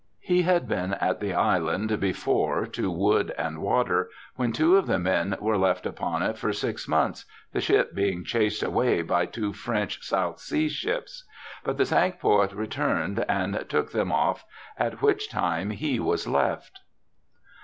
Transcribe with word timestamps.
He 0.23 0.41
had 0.41 0.67
been 0.67 0.95
at 0.95 1.19
the 1.19 1.35
island 1.35 1.99
before 1.99 2.65
to 2.65 2.89
wood 2.89 3.31
and 3.37 3.61
water, 3.61 4.09
when 4.35 4.51
two 4.51 4.75
of 4.75 4.87
the 4.87 4.97
men 4.97 5.37
were 5.39 5.59
left 5.59 5.85
upon 5.85 6.23
it 6.23 6.39
for 6.39 6.51
six 6.53 6.87
months, 6.87 7.25
the 7.53 7.61
ship 7.61 7.93
being 7.93 8.23
chased 8.23 8.63
away 8.63 9.03
by 9.03 9.27
two 9.27 9.53
French 9.53 10.01
South 10.03 10.39
Sea 10.39 10.69
ships; 10.69 11.25
but 11.63 11.77
the 11.77 11.85
Cinque 11.85 12.19
Ports 12.19 12.55
returned 12.55 13.23
and 13.29 13.63
took 13.69 13.91
them 13.91 14.11
off, 14.11 14.43
at 14.75 15.03
which 15.03 15.29
time 15.29 15.69
he 15.69 15.99
was 15.99 16.25
left. 16.27 16.79